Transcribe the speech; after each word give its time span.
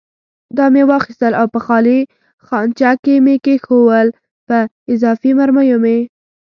دا 0.57 0.65
مې 0.73 0.83
واخیستل 0.91 1.33
او 1.41 1.45
په 1.53 1.59
خالي 1.65 1.99
خانچه 2.47 2.91
کې 3.03 3.15
مې 3.25 3.35
کېښوول، 3.45 4.07
په 4.47 4.57
اضافي 4.93 5.31
مرمیو 5.39 5.77
مې. 5.83 5.97